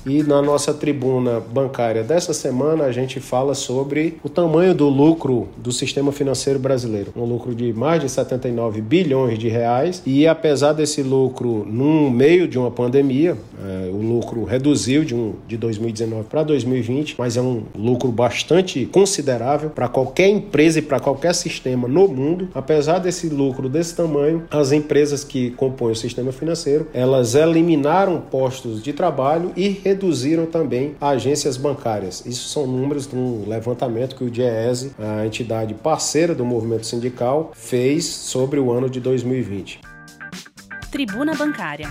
[0.09, 5.49] E na nossa tribuna bancária dessa semana a gente fala sobre o tamanho do lucro
[5.55, 7.13] do sistema financeiro brasileiro.
[7.15, 10.01] Um lucro de mais de 79 bilhões de reais.
[10.07, 15.35] E apesar desse lucro no meio de uma pandemia, é, o lucro reduziu de, um,
[15.47, 20.99] de 2019 para 2020, mas é um lucro bastante considerável para qualquer empresa e para
[20.99, 22.49] qualquer sistema no mundo.
[22.55, 28.81] Apesar desse lucro desse tamanho, as empresas que compõem o sistema financeiro, elas eliminaram postos
[28.81, 29.98] de trabalho e reduziram
[30.51, 32.25] também agências bancárias.
[32.25, 37.51] Isso são números de um levantamento que o DIEESE, a entidade parceira do movimento sindical,
[37.53, 39.81] fez sobre o ano de 2020.
[40.91, 41.87] Tribuna Bancária.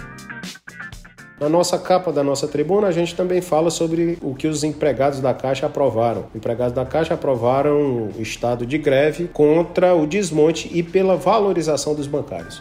[1.40, 5.20] Na nossa capa da nossa tribuna, a gente também fala sobre o que os empregados
[5.20, 6.26] da Caixa aprovaram.
[6.30, 11.94] Os empregados da Caixa aprovaram o estado de greve contra o desmonte e pela valorização
[11.94, 12.60] dos bancários.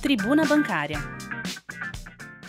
[0.00, 0.98] Tribuna Bancária.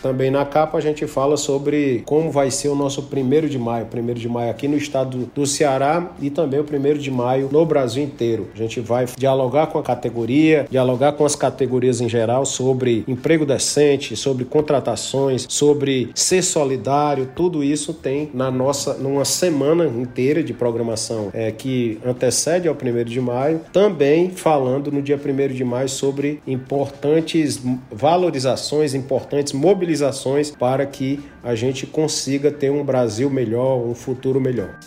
[0.04, 3.86] Também na capa a gente fala sobre como vai ser o nosso primeiro de maio,
[3.86, 7.64] primeiro de maio aqui no estado do Ceará e também o primeiro de maio no
[7.64, 8.50] Brasil inteiro.
[8.54, 13.46] A gente vai dialogar com a categoria, dialogar com as categorias em geral sobre emprego
[13.46, 20.52] decente, sobre contratações, sobre ser solidário, tudo isso tem na nossa numa semana inteira de
[20.52, 25.88] programação é, que antecede ao primeiro de maio, também falando no dia primeiro de maio
[25.88, 27.58] sobre importantes
[27.90, 34.40] valorizações, importantes mobilizações mobilizações para que a gente consiga ter um Brasil melhor, um futuro
[34.40, 34.78] melhor.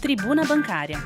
[0.00, 0.98] Tribuna Bancária.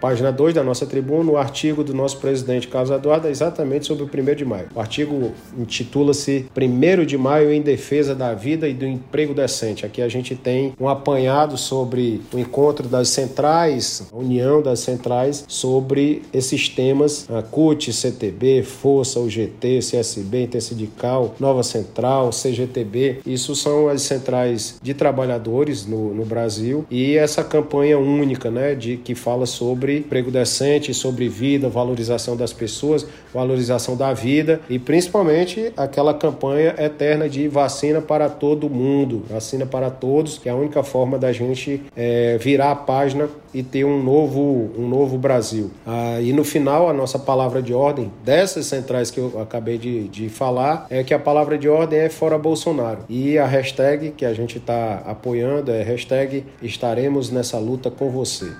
[0.00, 4.04] Página 2 da nossa tribuna, o artigo do nosso presidente Carlos Eduardo é exatamente sobre
[4.04, 4.68] o 1 de maio.
[4.74, 9.84] O artigo intitula-se 1 de maio em defesa da vida e do emprego decente.
[9.84, 15.44] Aqui a gente tem um apanhado sobre o encontro das centrais, a união das centrais,
[15.48, 23.20] sobre esses temas, a CUT, CTB, Força, UGT, CSB, Intersindical, Nova Central, CGTB.
[23.26, 28.96] Isso são as centrais de trabalhadores no, no Brasil e essa campanha única, né, de
[28.96, 34.78] que fala sobre sobre emprego decente, sobre vida, valorização das pessoas, valorização da vida e
[34.78, 40.54] principalmente aquela campanha eterna de vacina para todo mundo, vacina para todos, que é a
[40.54, 45.70] única forma da gente é, virar a página e ter um novo, um novo Brasil.
[45.86, 50.06] Ah, e no final, a nossa palavra de ordem dessas centrais que eu acabei de,
[50.08, 53.00] de falar é que a palavra de ordem é fora Bolsonaro.
[53.08, 58.52] E a hashtag que a gente está apoiando é hashtag estaremos nessa luta com você.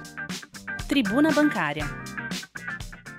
[0.89, 1.85] Tribuna Bancária.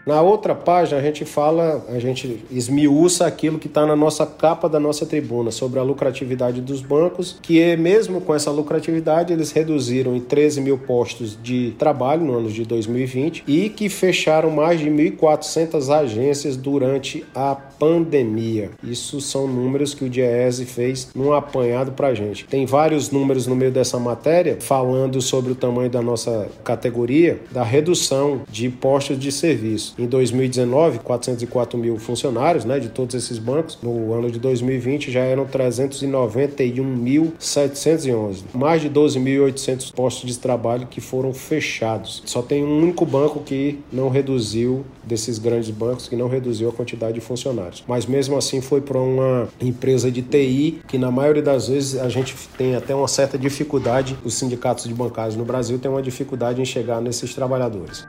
[0.06, 4.68] Na outra página a gente fala, a gente esmiuça aquilo que está na nossa capa
[4.68, 9.52] da nossa tribuna sobre a lucratividade dos bancos, que é mesmo com essa lucratividade eles
[9.52, 14.80] reduziram em 13 mil postos de trabalho no ano de 2020 e que fecharam mais
[14.80, 18.72] de 1.400 agências durante a pandemia.
[18.84, 22.46] Isso são números que o Diese fez num apanhado para gente.
[22.46, 27.64] Tem vários números no meio dessa matéria falando sobre o tamanho da nossa categoria, da
[27.64, 29.88] redução de postos de serviço.
[29.97, 33.79] Em 2019, 404 mil funcionários né, de todos esses bancos.
[33.81, 38.44] No ano de 2020 já eram 391.711.
[38.53, 42.24] Mais de 12.800 postos de trabalho que foram fechados.
[42.25, 46.71] Só tem um único banco que não reduziu, desses grandes bancos, que não reduziu a
[46.71, 47.83] quantidade de funcionários.
[47.88, 52.07] Mas mesmo assim foi para uma empresa de TI que na maioria das vezes a
[52.07, 56.62] gente tem até uma certa dificuldade, os sindicatos de bancários no Brasil têm uma dificuldade
[56.62, 58.07] em chegar nesses trabalhadores.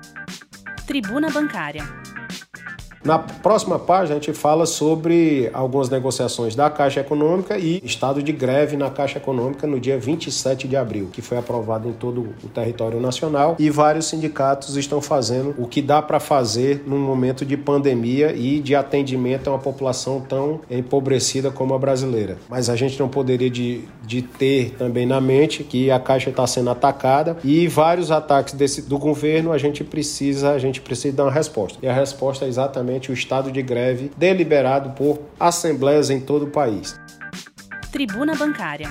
[0.90, 1.84] Tribuna Bancária.
[3.02, 8.30] Na próxima página, a gente fala sobre algumas negociações da Caixa Econômica e estado de
[8.30, 12.48] greve na Caixa Econômica no dia 27 de abril, que foi aprovado em todo o
[12.48, 17.56] território nacional e vários sindicatos estão fazendo o que dá para fazer num momento de
[17.56, 22.36] pandemia e de atendimento a uma população tão empobrecida como a brasileira.
[22.50, 26.46] Mas a gente não poderia de, de ter também na mente que a Caixa está
[26.46, 31.24] sendo atacada e vários ataques desse, do governo a gente precisa a gente precisa dar
[31.24, 31.78] uma resposta.
[31.82, 36.50] E a resposta é exatamente o estado de greve deliberado por assembleias em todo o
[36.50, 36.98] país.
[37.92, 38.88] Tribuna Bancária.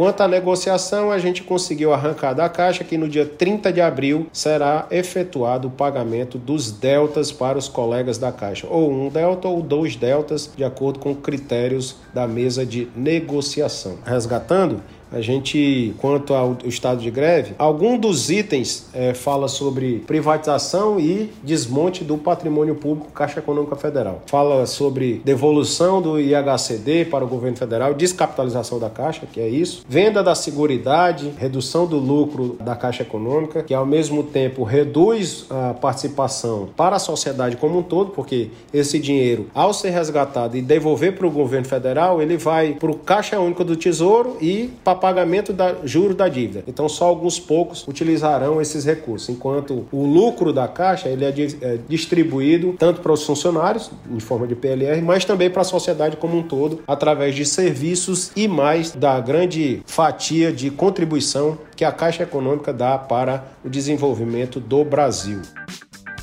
[0.00, 4.28] Quanto à negociação, a gente conseguiu arrancar da Caixa que no dia 30 de abril
[4.32, 9.60] será efetuado o pagamento dos deltas para os colegas da Caixa, ou um delta ou
[9.62, 13.98] dois deltas, de acordo com critérios da mesa de negociação.
[14.02, 21.00] Resgatando, a gente, quanto ao estado de greve, algum dos itens é, fala sobre privatização
[21.00, 24.22] e desmonte do patrimônio público Caixa Econômica Federal.
[24.26, 29.84] Fala sobre devolução do IHCD para o governo federal, descapitalização da Caixa, que é isso,
[29.88, 35.74] venda da seguridade, redução do lucro da Caixa Econômica, que ao mesmo tempo reduz a
[35.74, 41.16] participação para a sociedade como um todo, porque esse dinheiro, ao ser resgatado e devolver
[41.16, 45.52] para o governo federal, ele vai para o Caixa Única do Tesouro e para pagamento
[45.52, 46.62] da juro da dívida.
[46.66, 51.30] Então só alguns poucos utilizarão esses recursos, enquanto o lucro da Caixa ele é,
[51.62, 56.16] é distribuído tanto para os funcionários em forma de PLR, mas também para a sociedade
[56.16, 61.92] como um todo através de serviços e mais da grande fatia de contribuição que a
[61.92, 65.40] Caixa Econômica dá para o desenvolvimento do Brasil.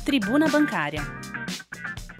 [0.04, 1.02] Tribuna Bancária.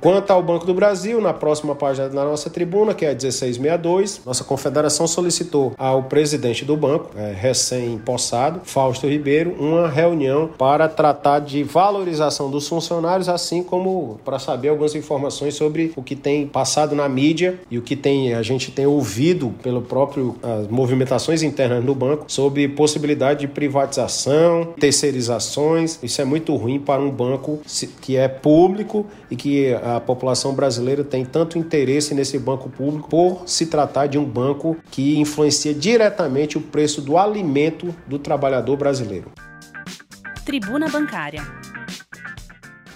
[0.00, 4.22] Quanto ao Banco do Brasil, na próxima página da nossa tribuna, que é a 1662,
[4.24, 11.40] nossa confederação solicitou ao presidente do banco, é, recém-possado, Fausto Ribeiro, uma reunião para tratar
[11.40, 16.94] de valorização dos funcionários, assim como para saber algumas informações sobre o que tem passado
[16.94, 21.84] na mídia e o que tem a gente tem ouvido pelo próprio as movimentações internas
[21.84, 25.98] do banco sobre possibilidade de privatização, terceirizações.
[26.04, 27.58] Isso é muito ruim para um banco
[28.00, 33.42] que é público e que a população brasileira tem tanto interesse nesse banco público por
[33.46, 39.32] se tratar de um banco que influencia diretamente o preço do alimento do trabalhador brasileiro.
[40.44, 41.42] Tribuna Bancária.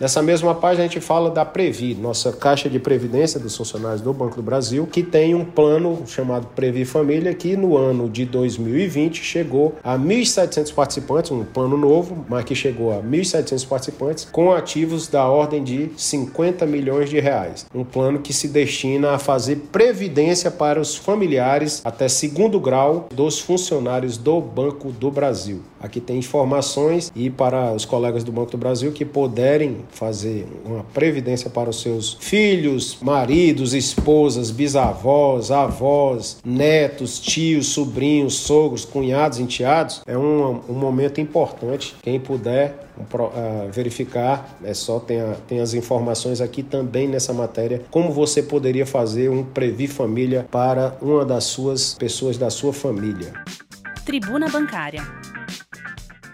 [0.01, 4.13] Nessa mesma página a gente fala da Previ, nossa caixa de previdência dos funcionários do
[4.13, 9.23] Banco do Brasil, que tem um plano chamado Previ Família, que no ano de 2020
[9.23, 15.09] chegou a 1.700 participantes, um plano novo, mas que chegou a 1.700 participantes, com ativos
[15.09, 17.67] da ordem de 50 milhões de reais.
[17.75, 23.39] Um plano que se destina a fazer previdência para os familiares até segundo grau dos
[23.39, 25.63] funcionários do Banco do Brasil.
[25.83, 30.85] Aqui tem informações e para os colegas do Banco do Brasil que puderem fazer uma
[30.85, 40.03] previdência para os seus filhos, maridos, esposas, bisavós, avós, netos, tios, sobrinhos, sogros, cunhados, enteados,
[40.07, 41.97] é um, um momento importante.
[42.01, 47.83] Quem puder uh, verificar, é só tem, a, tem as informações aqui também nessa matéria,
[47.91, 53.33] como você poderia fazer um Previ Família para uma das suas pessoas da sua família.
[54.05, 55.03] Tribuna Bancária.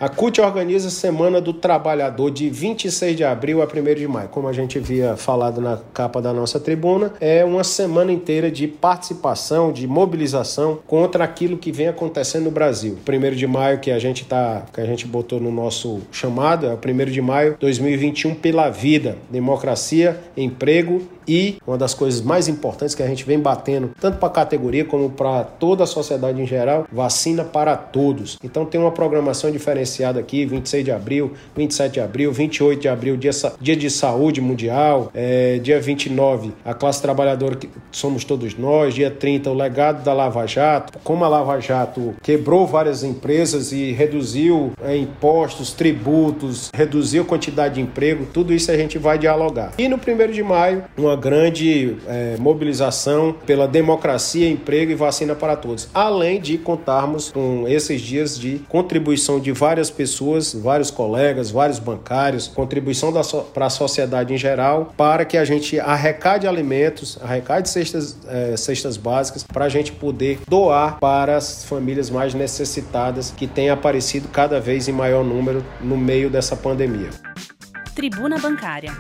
[0.01, 4.29] A CUT organiza a Semana do Trabalhador de 26 de abril a 1 de maio.
[4.29, 8.69] Como a gente havia falado na capa da nossa tribuna, é uma semana inteira de
[8.69, 12.97] participação, de mobilização contra aquilo que vem acontecendo no Brasil.
[13.05, 16.73] 1 de maio que a gente tá, que a gente botou no nosso chamado, é
[16.73, 22.95] o 1 de maio 2021 pela vida, democracia, emprego e uma das coisas mais importantes
[22.95, 26.47] que a gente vem batendo, tanto para a categoria como para toda a sociedade em
[26.47, 28.39] geral, vacina para todos.
[28.43, 33.17] Então tem uma programação diferenciada aqui, 26 de abril, 27 de abril, 28 de abril,
[33.17, 38.95] dia, dia de saúde mundial, é, dia 29, a classe trabalhadora que somos todos nós,
[38.95, 43.93] dia 30, o legado da Lava Jato, como a Lava Jato quebrou várias empresas e
[43.93, 49.73] reduziu é, impostos, tributos, reduziu quantidade de emprego, tudo isso a gente vai dialogar.
[49.77, 55.57] E no 1 de maio, uma grande é, mobilização pela democracia, emprego e vacina para
[55.57, 55.89] todos.
[55.93, 62.47] Além de contarmos com esses dias de contribuição de várias pessoas, vários colegas, vários bancários,
[62.47, 68.17] contribuição so, para a sociedade em geral, para que a gente arrecade alimentos, arrecade cestas,
[68.29, 73.71] é, cestas básicas, para a gente poder doar para as famílias mais necessitadas que têm
[73.71, 77.11] aparecido cada vez em maior número no meio dessa pandemia.
[77.95, 78.93] Tribuna Bancária.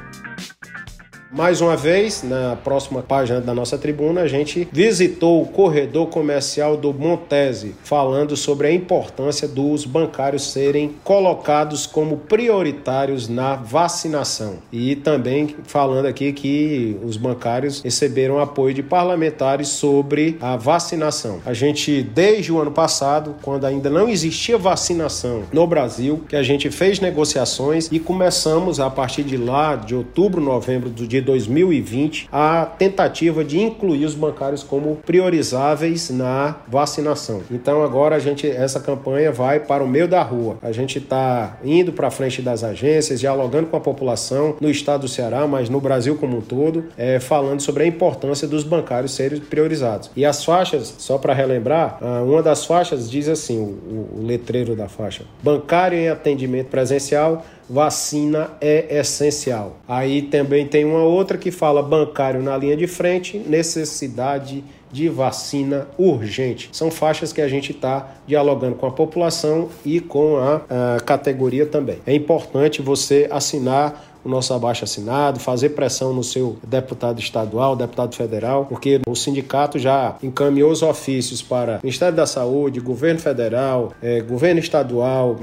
[1.30, 6.74] Mais uma vez, na próxima página da nossa tribuna, a gente visitou o corredor comercial
[6.74, 14.56] do Montese, falando sobre a importância dos bancários serem colocados como prioritários na vacinação.
[14.72, 21.40] E também falando aqui que os bancários receberam apoio de parlamentares sobre a vacinação.
[21.44, 26.42] A gente, desde o ano passado, quando ainda não existia vacinação no Brasil, que a
[26.42, 31.26] gente fez negociações e começamos a partir de lá, de outubro, novembro do dia de
[31.26, 37.42] 2020 a tentativa de incluir os bancários como priorizáveis na vacinação.
[37.50, 40.56] Então agora a gente essa campanha vai para o meio da rua.
[40.62, 45.08] A gente está indo para frente das agências, dialogando com a população no estado do
[45.08, 49.40] Ceará, mas no Brasil como um todo, é, falando sobre a importância dos bancários serem
[49.40, 50.10] priorizados.
[50.16, 54.88] E as faixas, só para relembrar, uma das faixas diz assim, o, o letreiro da
[54.88, 59.76] faixa: bancário em atendimento presencial vacina é essencial.
[59.86, 65.86] Aí também tem uma outra que fala bancário na linha de frente, necessidade de vacina
[65.98, 66.70] urgente.
[66.72, 71.66] São faixas que a gente está dialogando com a população e com a, a categoria
[71.66, 71.98] também.
[72.06, 78.14] É importante você assinar o nosso abaixo assinado, fazer pressão no seu deputado estadual, deputado
[78.14, 84.20] federal, porque o sindicato já encaminhou os ofícios para Ministério da Saúde, governo federal, eh,
[84.20, 85.36] governo estadual,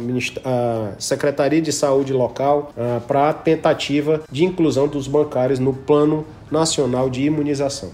[0.97, 7.09] Secretaria de Saúde local, ah, para a tentativa de inclusão dos bancários no Plano Nacional
[7.09, 7.91] de Imunização.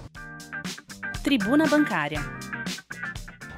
[1.23, 2.19] Tribuna Bancária.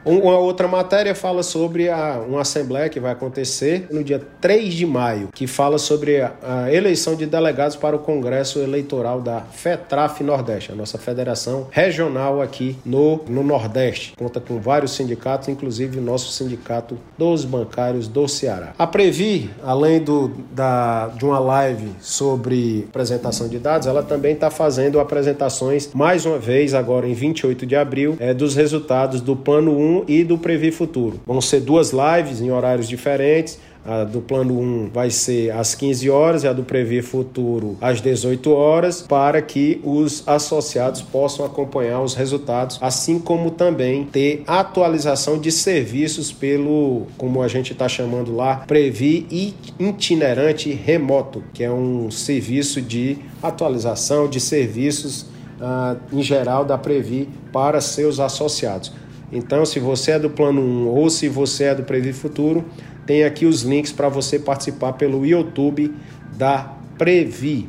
[0.06, 4.86] Uma outra matéria fala sobre a, uma assembleia que vai acontecer no dia 3 de
[4.86, 10.22] maio, que fala sobre a, a eleição de delegados para o Congresso Eleitoral da FETRAF
[10.22, 14.14] Nordeste, a nossa federação regional aqui no, no Nordeste.
[14.18, 18.74] Conta com vários sindicatos, inclusive o nosso sindicato dos bancários do Ceará.
[18.78, 24.52] A Previ, além do, da, de uma live sobre apresentação de dados, ela também está
[24.52, 29.78] fazendo apresentações, mais uma vez, agora em 28 de abril, é, dos resultados do Plano
[29.78, 31.20] 1 e do Previ Futuro.
[31.26, 33.60] Vão ser duas lives em horários diferentes.
[33.86, 38.00] A do plano 1 vai ser às 15 horas e a do Prever Futuro às
[38.00, 45.38] 18 horas, para que os associados possam acompanhar os resultados, assim como também ter atualização
[45.38, 52.10] de serviços pelo, como a gente está chamando lá, Previ Itinerante Remoto, que é um
[52.10, 55.24] serviço de atualização de serviços
[55.60, 58.92] uh, em geral da Previ para seus associados.
[59.34, 62.64] Então, se você é do Plano 1 ou se você é do Previ Futuro,
[63.06, 65.94] tem aqui os links para você participar pelo YouTube
[66.38, 67.68] da Previ.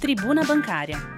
[0.00, 1.15] Tribuna Bancária.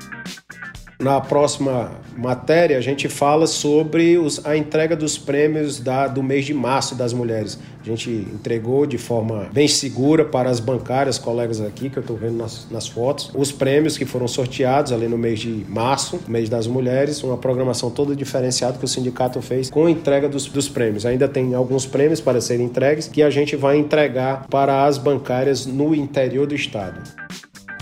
[1.00, 6.44] Na próxima matéria, a gente fala sobre os, a entrega dos prêmios da, do mês
[6.44, 7.56] de março das mulheres.
[7.80, 12.16] A gente entregou de forma bem segura para as bancárias, colegas aqui, que eu estou
[12.16, 16.48] vendo nas, nas, fotos, os prêmios que foram sorteados ali no mês de março, mês
[16.48, 20.68] das mulheres, uma programação toda diferenciada que o sindicato fez com a entrega dos, dos
[20.68, 21.06] prêmios.
[21.06, 25.64] Ainda tem alguns prêmios para serem entregues que a gente vai entregar para as bancárias
[25.64, 27.00] no interior do estado.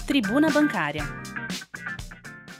[0.07, 1.03] Tribuna Bancária.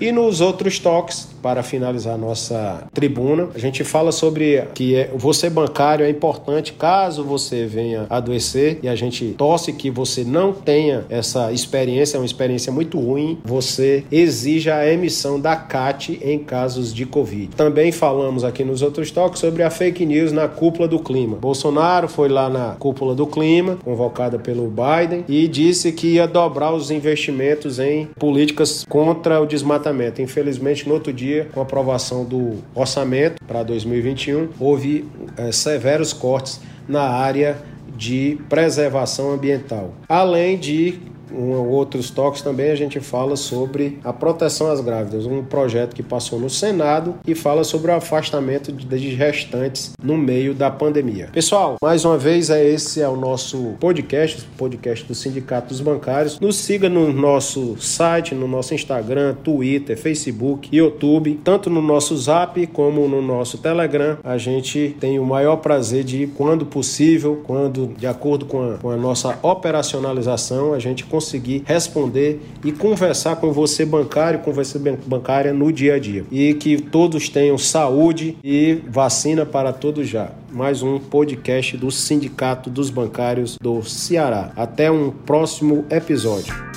[0.01, 5.49] E nos outros toques, para finalizar nossa tribuna, a gente fala sobre que é, você
[5.49, 11.05] bancário é importante caso você venha adoecer e a gente torce que você não tenha
[11.09, 16.93] essa experiência, é uma experiência muito ruim, você exija a emissão da CAT em casos
[16.95, 17.49] de Covid.
[17.57, 21.37] Também falamos aqui nos outros toques sobre a fake news na cúpula do clima.
[21.37, 26.73] Bolsonaro foi lá na cúpula do clima, convocada pelo Biden, e disse que ia dobrar
[26.73, 30.23] os investimentos em políticas contra o desmatamento.
[30.23, 36.61] Infelizmente, no outro dia, com a aprovação do orçamento para 2021, houve é, severos cortes
[36.89, 37.59] na área
[37.97, 40.99] de preservação ambiental, além de
[41.37, 46.39] outros toques também a gente fala sobre a proteção às grávidas, um projeto que passou
[46.39, 51.29] no Senado e fala sobre o afastamento de gestantes no meio da pandemia.
[51.33, 56.41] Pessoal, mais uma vez é esse é o nosso podcast, podcast do Sindicato dos Bancários.
[56.41, 62.67] Nos siga no nosso site, no nosso Instagram, Twitter, Facebook, YouTube, tanto no nosso Zap
[62.69, 64.19] como no nosso Telegram.
[64.23, 68.91] A gente tem o maior prazer de, quando possível, quando de acordo com a, com
[68.91, 75.53] a nossa operacionalização, a gente conseguir responder e conversar com você bancário, com você bancária
[75.53, 76.25] no dia a dia.
[76.31, 80.31] E que todos tenham saúde e vacina para todos já.
[80.53, 84.53] Mais um podcast do Sindicato dos Bancários do Ceará.
[84.57, 86.76] Até um próximo episódio.